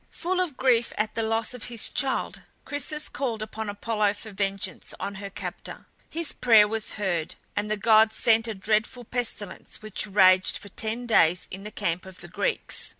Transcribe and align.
Full 0.09 0.39
of 0.41 0.57
grief 0.57 0.91
at 0.97 1.13
the 1.13 1.21
loss 1.21 1.53
of 1.53 1.65
his 1.65 1.87
child 1.87 2.41
Chryses 2.65 3.07
called 3.07 3.43
upon 3.43 3.69
Apollo 3.69 4.15
for 4.15 4.31
vengeance 4.31 4.95
on 4.99 5.13
her 5.21 5.29
captor. 5.29 5.85
His 6.09 6.33
prayer 6.33 6.67
was 6.67 6.93
heard, 6.93 7.35
and 7.55 7.69
the 7.69 7.77
god 7.77 8.11
sent 8.11 8.47
a 8.47 8.55
dreadful 8.55 9.03
pestilence 9.05 9.83
which 9.83 10.07
raged 10.07 10.57
for 10.57 10.69
ten 10.69 11.05
days 11.05 11.47
in 11.51 11.65
the 11.65 11.69
camp 11.71 12.07
of 12.07 12.21
the 12.21 12.27
Greeks. 12.27 12.89